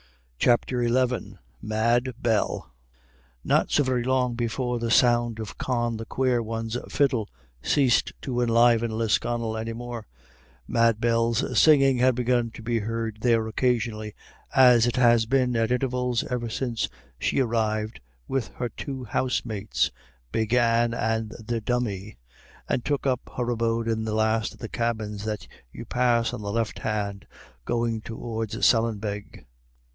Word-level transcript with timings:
CHAPTER 0.39 0.83
XI 0.87 1.37
MAD 1.61 2.15
BELL 2.19 2.73
Not 3.43 3.69
so 3.69 3.83
very 3.83 4.01
long 4.03 4.33
before 4.33 4.79
the 4.79 4.89
sound 4.89 5.37
of 5.37 5.59
Con 5.59 5.97
the 5.97 6.05
Quare 6.07 6.41
One's 6.41 6.75
fiddle 6.91 7.29
ceased 7.61 8.11
to 8.23 8.41
enliven 8.41 8.89
Lisconnel 8.97 9.55
any 9.55 9.73
more, 9.73 10.07
Mad 10.67 10.99
Bell's 10.99 11.55
singing 11.55 11.99
had 11.99 12.15
begun 12.15 12.49
to 12.55 12.63
be 12.63 12.79
heard 12.79 13.17
there 13.21 13.47
occasionally, 13.47 14.15
as 14.55 14.87
it 14.87 14.95
has 14.95 15.27
been 15.27 15.55
at 15.55 15.71
intervals 15.71 16.23
ever 16.23 16.49
since 16.49 16.89
she 17.19 17.39
arrived 17.39 17.99
with 18.27 18.47
her 18.55 18.69
two 18.69 19.03
housemates, 19.03 19.91
Big 20.31 20.55
Anne 20.55 20.95
and 20.95 21.35
the 21.37 21.61
Dummy, 21.61 22.17
and 22.67 22.83
took 22.83 23.05
up 23.05 23.29
her 23.37 23.47
abode 23.51 23.87
in 23.87 24.05
the 24.05 24.15
last 24.15 24.53
of 24.55 24.59
the 24.59 24.67
cabins 24.69 25.23
that 25.25 25.47
you 25.71 25.85
pass 25.85 26.33
on 26.33 26.41
the 26.41 26.51
left 26.51 26.79
hand, 26.79 27.27
going 27.65 28.01
towards 28.01 28.57
Sallinbeg. 28.65 29.45